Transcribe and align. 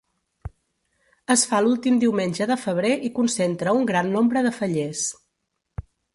Es 1.35 1.43
fa 1.51 1.59
l'últim 1.65 1.99
diumenge 2.05 2.47
de 2.53 2.57
febrer 2.63 2.95
i 3.11 3.13
concentra 3.21 3.77
un 3.83 3.87
gran 3.93 4.11
nombre 4.17 4.45
de 4.49 4.55
fallers. 4.59 5.05